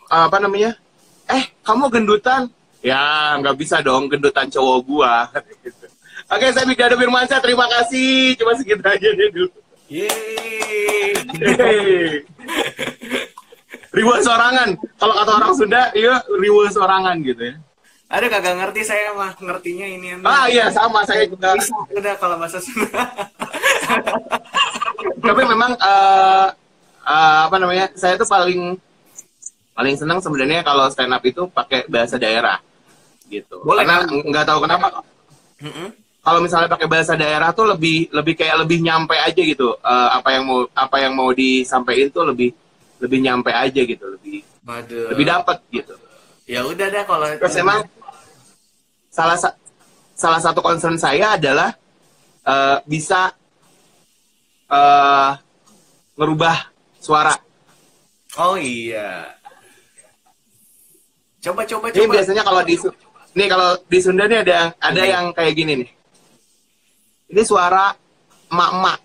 [0.06, 0.78] apa namanya?
[1.26, 2.46] Eh, kamu gendutan?
[2.84, 5.26] Ya, nggak bisa dong gendutan cowok gua.
[5.62, 5.86] Gitu.
[6.32, 7.42] Oke, saya Bigdado Firmansyah.
[7.42, 8.34] Terima kasih.
[8.38, 9.50] Cuma segitu aja deh dulu.
[9.90, 11.14] Yeay.
[13.94, 14.74] Riwa sorangan.
[14.98, 17.54] Kalau kata orang Sunda, iya riwa sorangan gitu ya.
[18.06, 21.58] Ada kagak ngerti saya mah ngertinya ini Ah iya sama saya juga.
[21.58, 23.02] Bisa udah kalau bahasa Sunda.
[25.26, 26.46] Tapi memang eh,
[27.02, 27.90] eh, apa namanya?
[27.98, 28.78] Saya tuh paling
[29.76, 32.58] paling senang sebenarnya kalau stand up itu pakai bahasa daerah
[33.28, 33.60] gitu.
[33.62, 34.86] Boleh, Karena nggak tahu kenapa
[35.62, 35.88] Mm-mm.
[36.26, 39.78] kalau misalnya pakai bahasa daerah tuh lebih lebih kayak lebih nyampe aja gitu.
[39.78, 42.50] Eh, apa yang mau apa yang mau disampaikan tuh lebih
[42.98, 45.12] lebih nyampe aja gitu, lebih Waduh.
[45.14, 45.94] lebih dapat gitu.
[46.46, 47.80] Ya udah dah kalau Terus emang
[49.10, 49.56] salah sa-
[50.16, 51.74] salah satu concern saya adalah
[52.46, 53.34] eh, bisa
[54.70, 55.30] eh
[56.16, 56.56] merubah
[56.98, 57.34] suara.
[58.38, 59.35] Oh iya.
[61.46, 62.12] Coba coba Ini coba.
[62.18, 62.74] biasanya kalau di
[63.36, 65.12] nih kalau di Sunda nih ada ada Hmm.
[65.14, 65.90] yang kayak gini nih.
[67.30, 67.94] Ini suara
[68.48, 68.98] emak-emak.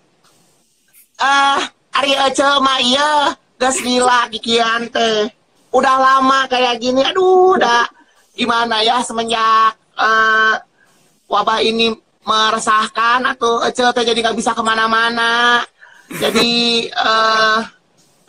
[1.18, 1.60] Ah,
[1.92, 3.10] Ari Ece mah iya,
[3.56, 5.30] geus lila kikian teh.
[5.70, 7.04] Udah lama kayak gini.
[7.04, 7.86] Aduh, udah
[8.32, 10.54] gimana ya semenjak eh,
[11.28, 15.62] wabah ini meresahkan atau Ece teh jadi nggak bisa ke mana-mana.
[16.10, 16.50] Jadi
[16.88, 17.58] eh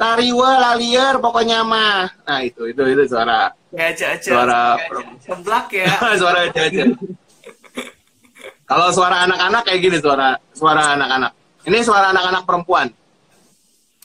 [0.04, 2.12] tariwe lalier pokoknya mah.
[2.28, 4.30] Nah, itu itu itu suara aja aja.
[4.36, 4.76] Suara-
[5.24, 5.88] Seblak ya.
[6.20, 6.84] suara aja
[8.64, 11.32] Kalau suara anak-anak kayak gini suara suara anak-anak.
[11.64, 12.88] Ini suara anak-anak perempuan.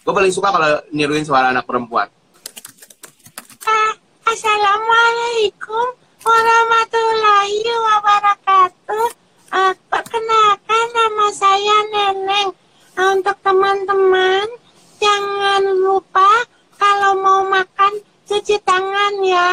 [0.07, 2.07] Gue paling suka kalau niruin suara anak perempuan.
[4.29, 5.87] Assalamualaikum
[6.23, 9.09] warahmatullahi wabarakatuh.
[9.49, 12.49] Eh, perkenalkan nama saya Neneng.
[12.99, 14.47] Untuk teman-teman,
[14.99, 16.31] jangan lupa
[16.79, 17.93] kalau mau makan
[18.29, 19.51] cuci tangan ya.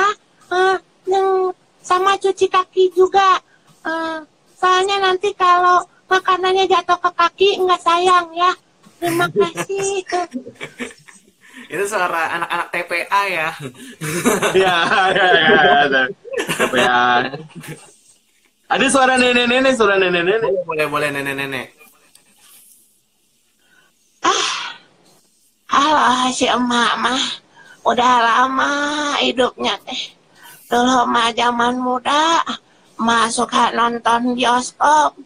[0.51, 0.77] Eh,
[1.09, 3.39] yang sama cuci kaki juga.
[3.85, 4.17] Eh,
[4.57, 8.51] soalnya nanti kalau makanannya jatuh ke kaki nggak sayang ya.
[8.99, 10.01] Terima kasih.
[11.71, 13.49] Itu suara anak-anak TPA ya.
[14.53, 14.75] Ya,
[15.13, 16.03] ya, ya,
[16.75, 16.99] ya?
[18.65, 20.41] Ada suara nenek-nenek, suara nenek-nenek.
[20.65, 21.67] Boleh boleh boleh nenek-nenek.
[25.75, 27.23] Halo si emak mah
[27.83, 28.71] udah lama
[29.19, 30.15] hidupnya teh.
[30.71, 32.39] Dulu mah zaman muda
[32.95, 35.19] emak suka nonton bioskop.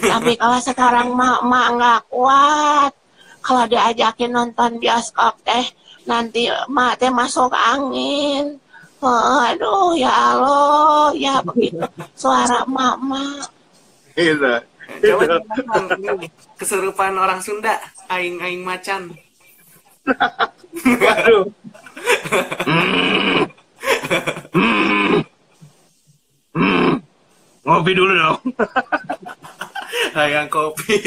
[0.00, 2.92] Tapi kalau sekarang mah emak nggak kuat.
[3.44, 5.68] Kalau diajakin nonton bioskop teh
[6.08, 8.56] nanti emak teh masuk angin.
[9.04, 11.84] Oh, aduh ya Allah ya begitu
[12.16, 13.44] suara emak emak.
[14.16, 14.52] Coba
[14.92, 15.14] Gitu.
[15.24, 16.28] jelaskan ini,
[16.58, 17.80] kesurupan orang Sunda,
[18.12, 19.14] aing aing macan.
[21.02, 21.44] Waduh.
[22.62, 23.42] Hmm.
[24.52, 25.22] Hmm.
[26.54, 26.90] Hmm.
[27.62, 28.38] Ngopi dulu dong.
[30.16, 30.98] Hayang kopi.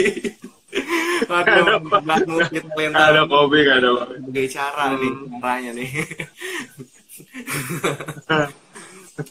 [1.25, 4.15] Aduh, banget kita Nggak lempar ada kopi, nggak ada kopi.
[4.19, 5.89] berbagai cara nih caranya nih.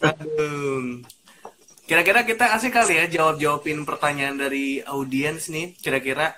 [0.09, 1.05] Aduh.
[1.85, 5.77] Kira-kira kita asik kali ya jawab-jawabin pertanyaan dari audiens nih.
[5.77, 6.33] Kira-kira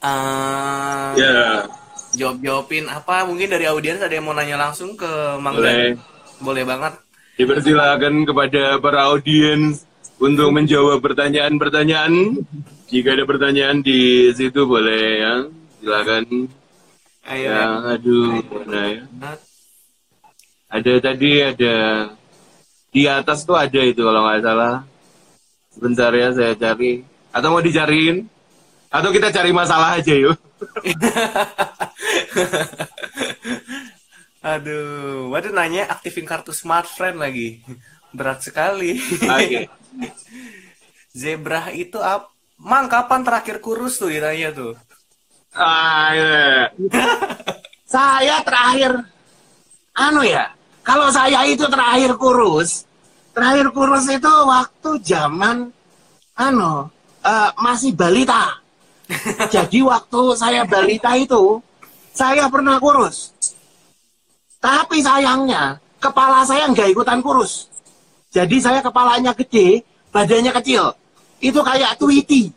[0.00, 1.68] eh Ya,
[2.16, 3.28] jawab-jawabin apa?
[3.28, 5.08] Mungkin dari audiens ada yang mau nanya langsung ke
[5.38, 5.96] Mang boleh.
[5.96, 6.00] Dan?
[6.40, 6.92] Boleh banget.
[7.36, 9.84] Dipersilakan kepada para audiens
[10.20, 12.42] untuk menjawab pertanyaan-pertanyaan.
[12.90, 15.34] Jika ada pertanyaan di situ boleh ya.
[15.80, 16.24] Silakan.
[17.30, 19.02] Ayo Ya, aduh, mana ya?
[20.70, 21.74] Ada tadi ada
[22.90, 24.82] di atas tuh ada itu kalau nggak salah.
[25.70, 27.06] Sebentar ya saya cari.
[27.30, 28.26] Atau mau dicariin?
[28.90, 30.34] Atau kita cari masalah aja yuk.
[34.40, 37.62] Aduh, waduh nanya aktifin kartu smart friend lagi.
[38.10, 38.98] Berat sekali.
[39.22, 39.70] Oke.
[41.20, 42.30] Zebra itu apa?
[42.60, 44.76] Mang, kapan terakhir kurus tuh ditanya tuh?
[45.56, 46.68] Ah, ya.
[47.94, 49.00] Saya terakhir,
[49.96, 50.54] anu ya,
[50.86, 52.86] kalau saya itu terakhir kurus,
[53.34, 55.74] terakhir kurus itu waktu zaman,
[56.38, 56.86] anu,
[57.26, 58.59] eh, masih balita.
[59.54, 61.58] Jadi waktu saya balita itu,
[62.14, 63.34] saya pernah kurus.
[64.60, 67.66] Tapi sayangnya, kepala saya nggak ikutan kurus.
[68.30, 69.82] Jadi saya kepalanya gede,
[70.14, 70.94] badannya kecil.
[71.42, 72.52] Itu kayak Tweety.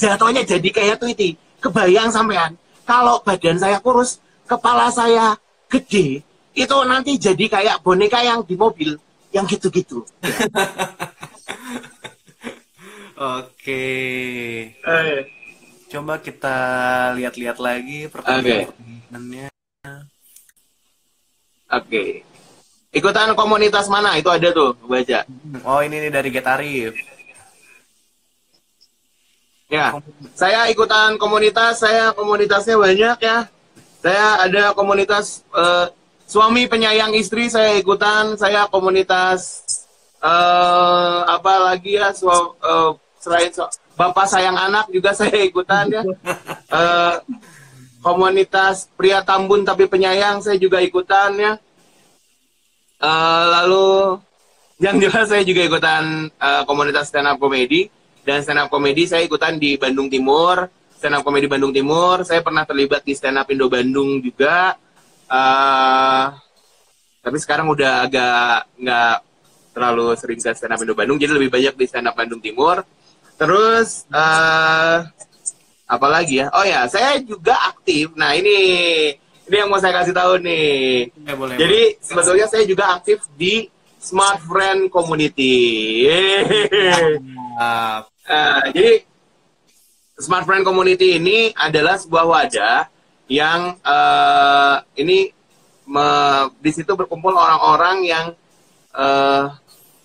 [0.00, 1.36] Jatuhnya jadi kayak Tweety.
[1.58, 2.54] Kebayang sampean,
[2.86, 5.34] kalau badan saya kurus, kepala saya
[5.66, 6.22] gede,
[6.54, 8.94] itu nanti jadi kayak boneka yang di mobil,
[9.34, 10.06] yang gitu-gitu.
[13.18, 13.84] Oke.
[14.78, 15.18] Eh,
[15.88, 16.56] Coba kita
[17.16, 19.48] lihat-lihat lagi pertanyaannya.
[21.68, 22.22] Oke.
[22.92, 24.14] Ikutan komunitas mana?
[24.20, 25.24] Itu ada tuh, baca.
[25.64, 26.92] Oh, ini nih dari Getarif.
[29.68, 29.92] Ya,
[30.32, 33.38] saya ikutan komunitas, saya komunitasnya banyak ya.
[34.00, 35.86] Saya ada komunitas eh,
[36.24, 38.36] suami penyayang istri, saya ikutan.
[38.40, 39.64] Saya komunitas
[40.24, 42.12] eh apa lagi ya?
[42.16, 46.02] Sua- eh, selain su- bapak sayang anak juga saya ikutan ya.
[46.68, 47.16] Eh,
[48.04, 51.52] komunitas pria tambun tapi penyayang saya juga ikutan ya.
[53.00, 54.20] Eh, lalu
[54.76, 57.88] yang jelas saya juga ikutan eh, komunitas stand up comedy
[58.22, 62.44] dan stand up comedy saya ikutan di Bandung Timur stand up comedy Bandung Timur saya
[62.44, 64.76] pernah terlibat di stand up Indo Bandung juga
[65.28, 66.26] Eh,
[67.20, 69.16] tapi sekarang udah agak nggak
[69.76, 72.80] terlalu sering ke stand up Indo Bandung jadi lebih banyak di stand up Bandung Timur
[73.38, 74.96] terus eh
[75.88, 78.56] apa lagi ya oh ya saya juga aktif nah ini
[79.48, 81.56] ini yang mau saya kasih tahu nih Ya, boleh.
[81.56, 86.06] jadi sebetulnya saya juga aktif di Smart Friend Community.
[86.06, 87.98] Eh,
[88.70, 88.92] jadi
[90.14, 92.78] Smart Friend Community ini adalah sebuah wadah
[93.26, 95.30] yang eh, ini
[95.84, 98.26] me- di situ berkumpul orang-orang yang
[98.92, 99.44] eh,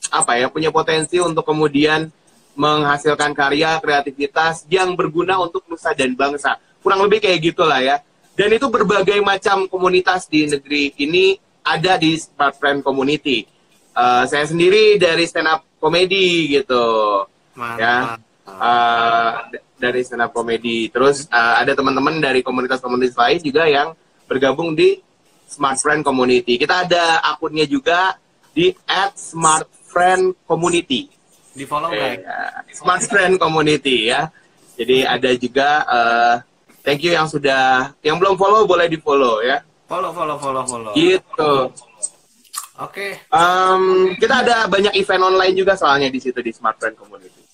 [0.09, 2.09] apa ya punya potensi untuk kemudian
[2.53, 6.57] menghasilkan karya kreativitas yang berguna untuk nusa dan bangsa.
[6.81, 8.01] Kurang lebih kayak gitulah ya.
[8.33, 13.45] Dan itu berbagai macam komunitas di negeri ini ada di Smart Friend Community.
[13.93, 16.81] Eh, saya sendiri dari stand up comedy gitu
[17.53, 18.17] mantap.
[18.49, 20.89] uh, d- dari stand up comedy.
[20.89, 23.93] Terus uh, ada teman-teman dari komunitas-komunitas lain juga yang
[24.25, 24.97] bergabung di
[25.45, 26.57] Smart Friend Community.
[26.57, 28.17] Kita ada akunnya juga
[28.51, 28.73] di
[29.13, 31.07] @smartfriendcommunity.
[31.53, 32.25] Di follow Eh, guys.
[32.25, 34.29] uh, Smart Friend Community ya.
[34.73, 36.35] Jadi ada juga uh,
[36.81, 39.61] thank you yang sudah yang belum follow boleh di follow ya.
[39.85, 40.91] Follow, follow, follow, follow.
[40.97, 41.53] Gitu.
[42.73, 43.21] Oke.
[43.29, 47.45] Um, kita ada banyak event online juga soalnya di situ di Smart Friend Community.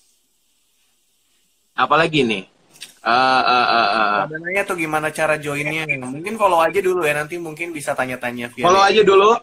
[1.76, 2.44] Apalagi nih?
[3.00, 3.12] Uh,
[3.44, 4.16] uh, uh, uh.
[4.28, 5.84] Ada nanya tuh gimana cara joinnya?
[6.00, 7.16] Mungkin follow aja dulu ya.
[7.16, 8.52] Nanti mungkin bisa tanya-tanya.
[8.56, 9.36] Follow aja dulu.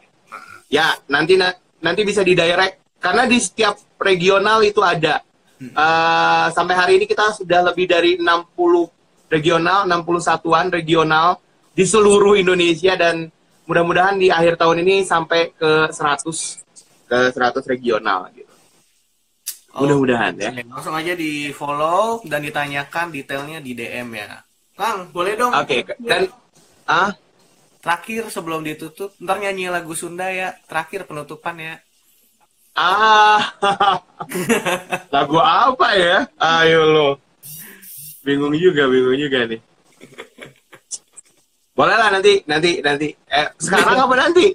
[0.69, 5.21] Ya, nanti na- nanti bisa di direct karena di setiap regional itu ada.
[5.57, 8.53] Uh, sampai hari ini kita sudah lebih dari 60
[9.33, 11.41] regional, 61 satuan regional
[11.73, 13.29] di seluruh Indonesia dan
[13.65, 16.29] mudah-mudahan di akhir tahun ini sampai ke 100
[17.09, 18.53] ke 100 regional gitu.
[19.73, 20.49] Oh, Mudah-mudahan ya.
[20.65, 24.41] Langsung aja di follow dan ditanyakan detailnya di DM ya.
[24.77, 25.53] Kang, boleh dong?
[25.57, 26.29] Oke, dan
[26.85, 27.13] ah
[27.87, 30.51] Terakhir sebelum ditutup, ntar nyanyi lagu Sunda ya.
[30.67, 31.79] Terakhir penutupan ya.
[32.77, 33.41] Ah
[35.13, 36.17] lagu apa ya?
[36.37, 37.09] Ayo lo.
[38.25, 39.61] Bingung juga, bingung juga nih.
[41.77, 43.07] Boleh lah nanti, nanti, nanti.
[43.29, 44.47] Eh, sekarang apa nanti?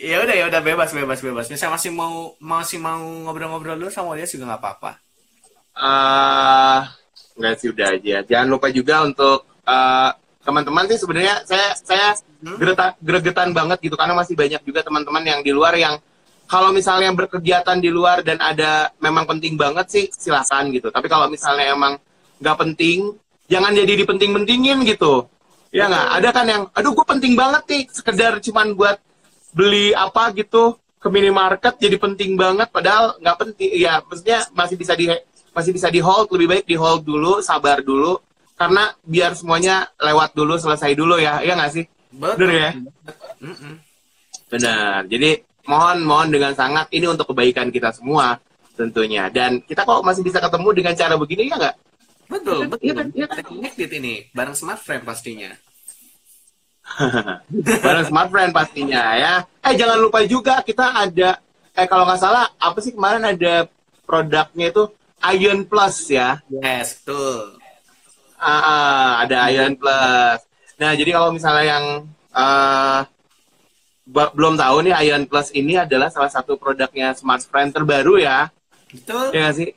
[0.00, 1.46] Ya udah ya udah bebas bebas bebas.
[1.52, 4.92] Misal masih mau masih mau ngobrol-ngobrol dulu sama dia juga nggak apa-apa.
[5.80, 6.92] ah
[7.38, 8.16] enggak sih udah aja.
[8.26, 10.10] Jangan lupa juga untuk eh,
[10.44, 12.08] teman-teman sih sebenarnya saya saya
[12.40, 12.56] Hmm?
[13.04, 16.00] gregetan banget gitu karena masih banyak juga teman-teman yang di luar yang
[16.50, 20.90] kalau misalnya berkegiatan di luar dan ada memang penting banget sih silakan gitu.
[20.90, 21.94] Tapi kalau misalnya emang
[22.42, 23.14] nggak penting,
[23.46, 25.30] jangan jadi dipenting-pentingin gitu.
[25.70, 26.06] Ya nggak?
[26.18, 28.98] Ada kan yang, aduh gue penting banget nih, sekedar cuman buat
[29.54, 33.70] beli apa gitu ke minimarket jadi penting banget, padahal nggak penting.
[33.78, 35.06] Ya maksudnya masih bisa di
[35.54, 38.18] masih bisa di hold, lebih baik di hold dulu, sabar dulu,
[38.58, 41.86] karena biar semuanya lewat dulu, selesai dulu ya, ya nggak sih?
[42.10, 42.70] Bener ya?
[44.50, 45.06] Benar.
[45.06, 48.42] Jadi mohon mohon dengan sangat ini untuk kebaikan kita semua
[48.74, 49.30] tentunya.
[49.30, 51.76] Dan kita kok masih bisa ketemu dengan cara begini ya nggak?
[52.26, 52.86] Betul, Iya, betul.
[52.86, 53.26] iya, iya.
[53.30, 55.50] Kita connected ini bareng smart friend pastinya.
[57.84, 59.34] Bareng smart friend pastinya ya.
[59.62, 61.38] Eh jangan lupa juga kita ada
[61.70, 63.70] eh kalau nggak salah apa sih kemarin ada
[64.02, 64.90] produknya itu
[65.38, 66.42] Ion Plus ya.
[66.50, 67.60] Yes, betul.
[68.40, 70.38] Ah, ah, ada Ion Plus.
[70.80, 71.84] Nah jadi kalau misalnya yang
[72.32, 73.19] eh, ba-
[74.10, 78.50] belum tahu nih Ion Plus ini adalah salah satu produknya smart friend terbaru ya.
[78.90, 79.30] Betul.
[79.30, 79.70] Ya sih?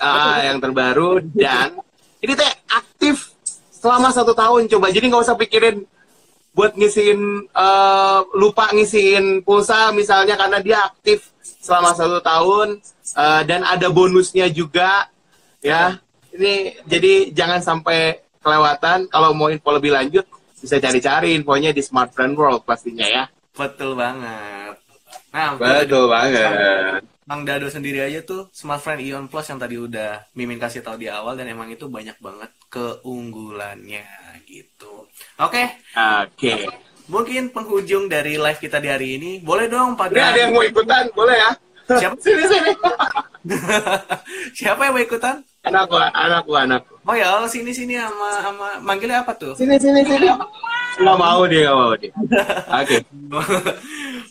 [0.00, 1.76] Ah, yang terbaru dan
[2.24, 3.36] ini teh aktif
[3.70, 4.90] selama satu tahun coba.
[4.90, 5.84] Jadi nggak usah pikirin
[6.50, 11.30] buat ngisiin eh, lupa ngisiin pulsa misalnya karena dia aktif
[11.62, 12.80] selama satu tahun
[13.16, 15.06] eh, dan ada bonusnya juga
[15.62, 16.00] ya.
[16.30, 19.06] Ini jadi jangan sampai kelewatan.
[19.12, 20.24] Kalau mau info lebih lanjut
[20.60, 23.24] bisa cari-cari infonya di Smart Friend World pastinya ya.
[23.60, 24.74] Betul banget.
[25.36, 27.04] Nah, Betul banget.
[27.28, 30.98] Mang Dado sendiri aja tuh Smart Friend Ion Plus yang tadi udah Mimin kasih tahu
[30.98, 34.02] di awal dan emang itu banyak banget keunggulannya
[34.48, 35.06] gitu.
[35.38, 36.66] Oke, Oke.
[37.06, 40.64] mungkin penghujung dari live kita di hari ini boleh dong Ini ada pada yang mau
[40.66, 41.50] ikutan, boleh ya?
[41.86, 42.16] Siapa?
[42.24, 42.72] Sini sini.
[44.58, 45.46] siapa yang mau ikutan?
[45.62, 46.94] Anakku, anakku, anakku.
[47.10, 49.58] Oh ya, Allah, sini sini sama sama manggilnya apa tuh?
[49.58, 50.30] Sini sini sini.
[51.02, 52.12] Nggak mau dia, nggak mau dia.
[52.86, 52.96] Oke.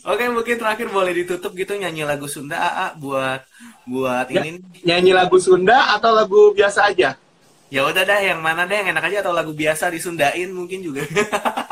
[0.00, 3.44] Oke, mungkin terakhir boleh ditutup gitu nyanyi lagu Sunda AA buat
[3.84, 4.48] buat Ya.
[4.48, 4.64] ini.
[4.80, 7.20] Nyanyi lagu Sunda atau lagu biasa aja?
[7.68, 11.04] Ya udah dah, yang mana deh yang enak aja atau lagu biasa disundain mungkin juga.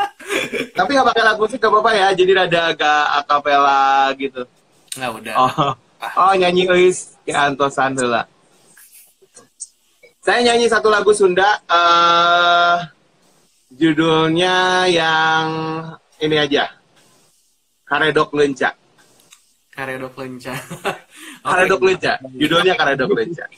[0.77, 2.09] Tapi nggak pakai lagu sih, nggak apa-apa ya.
[2.13, 4.45] Jadi rada agak akapela gitu.
[4.93, 5.35] Nggak udah.
[5.41, 5.73] Oh,
[6.21, 8.29] oh nyanyi Eus ke antosan heula.
[10.29, 11.57] Saya nyanyi satu lagu Sunda.
[11.73, 12.85] eh
[13.73, 15.49] judulnya yang
[16.21, 16.69] ini aja.
[17.89, 18.77] Karedok Lenca.
[19.73, 20.53] Karedok lenca.
[21.49, 22.21] Karedok Lenca.
[22.37, 23.49] Judulnya Karedok Lenca.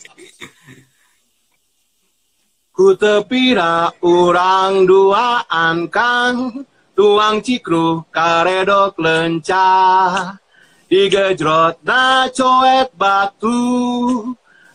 [2.70, 6.62] Ku tepira urang duaan kang
[6.94, 10.38] tuang cikru karedok lenca
[10.86, 13.58] digejrot na coet batu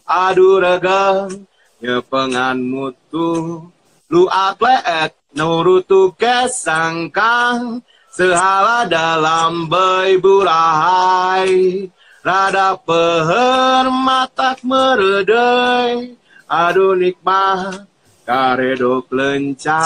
[0.04, 1.48] adu regeng
[1.86, 3.62] nyepengan mutu
[4.10, 11.86] lu atleet nurutu kesangkang sehala dalam bay burahai
[12.26, 16.18] rada peher matak meredai
[16.50, 17.86] aduh nikmat
[18.26, 19.86] karedok lenca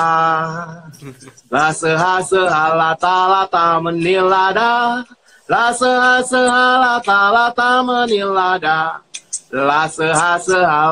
[1.51, 5.03] La seha seha lata lata menilada
[5.51, 9.03] La seha seha lata lata menilada
[9.51, 10.37] La seha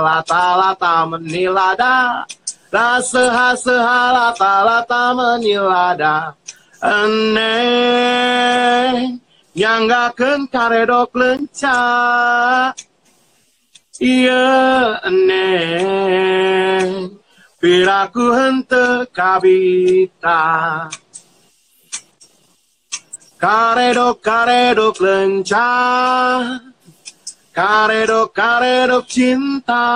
[0.02, 2.26] lata lata menilada.
[2.74, 3.54] La seha
[4.18, 6.34] lata lata menilada.
[6.82, 8.18] Eneng
[9.58, 11.78] Nyanggakeun karedok lenca.
[13.98, 16.90] Iya eneng
[17.58, 20.42] Piraku hente kabita.
[23.42, 25.70] Karedok karedok lenca
[27.58, 29.90] Karedok karedok cinta.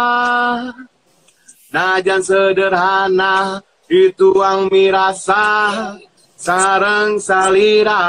[1.69, 5.45] Najan sederhana dituang mirasa
[6.34, 8.02] sarang salira.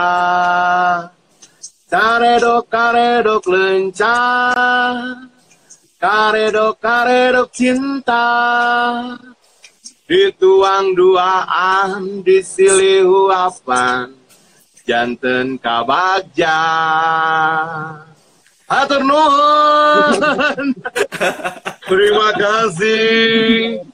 [1.85, 4.17] Karedok karedok lenca.
[6.01, 8.25] Karedok karedok cinta.
[10.09, 14.17] Dituang duaan disilih uapan
[14.89, 16.57] janten kabagja
[18.73, 20.73] Hatur nuhun
[21.93, 23.85] terima kasih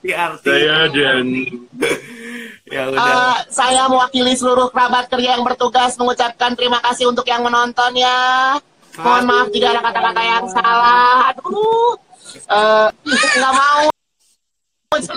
[0.47, 1.27] saya dan
[2.69, 3.01] Ya udah.
[3.01, 8.61] Eh, saya mewakili seluruh kerabat kerja yang bertugas mengucapkan terima kasih untuk yang menonton ya.
[9.01, 11.33] Mohon maaf jika ada kata-kata yang salah.
[11.33, 11.97] Aduh,
[12.29, 13.89] eh, nggak mau.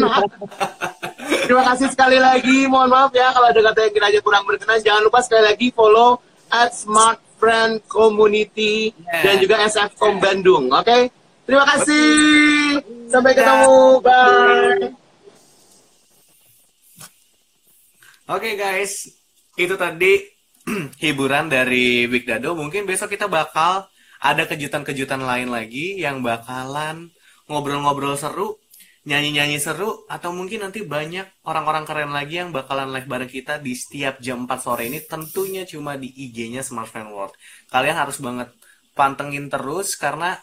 [1.47, 2.71] Terima kasih sekali lagi.
[2.71, 4.79] Mohon maaf ya kalau ada kata yang kira kurang berkenan.
[4.79, 9.23] Jangan lupa sekali lagi follow at Smart Friend Community Yeah.
[9.25, 10.69] dan juga SFCom Bandung.
[10.69, 11.09] Oke?
[11.49, 12.77] Terima kasih.
[13.09, 13.97] Sampai ketemu.
[14.05, 14.93] Bye.
[18.31, 19.09] Oke guys,
[19.57, 20.23] itu tadi
[21.03, 22.53] hiburan dari Big Dado.
[22.53, 23.89] Mungkin besok kita bakal
[24.21, 27.09] ada kejutan-kejutan lain lagi yang bakalan
[27.49, 28.60] ngobrol-ngobrol seru,
[29.01, 33.73] nyanyi-nyanyi seru, atau mungkin nanti banyak orang-orang keren lagi yang bakalan live bareng kita di
[33.73, 35.01] setiap jam 4 sore ini.
[35.01, 37.33] Tentunya cuma di IG-nya Smart Fan World.
[37.73, 38.53] Kalian harus banget
[38.93, 40.37] pantengin terus karena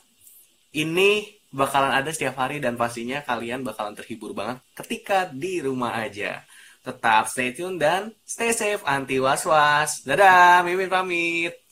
[0.75, 6.43] ini bakalan ada setiap hari dan pastinya kalian bakalan terhibur banget ketika di rumah aja.
[6.83, 10.03] Tetap stay tune dan stay safe anti was-was.
[10.03, 11.68] Dadah, Mimin pamit.